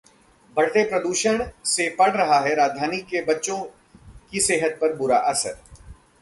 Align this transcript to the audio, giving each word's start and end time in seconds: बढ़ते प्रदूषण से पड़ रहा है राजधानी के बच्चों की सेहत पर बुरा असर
बढ़ते 0.57 0.83
प्रदूषण 0.83 1.43
से 1.65 1.87
पड़ 1.89 2.09
रहा 2.11 2.39
है 2.39 2.55
राजधानी 2.55 2.97
के 3.01 3.21
बच्चों 3.25 3.57
की 4.31 4.39
सेहत 4.39 4.77
पर 4.81 4.95
बुरा 4.95 5.17
असर 5.29 5.57